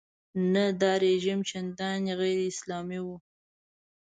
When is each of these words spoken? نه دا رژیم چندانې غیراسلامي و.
نه 0.53 0.65
دا 0.81 0.91
رژیم 1.05 1.39
چندانې 1.49 2.13
غیراسلامي 2.19 2.99
و. 3.03 3.07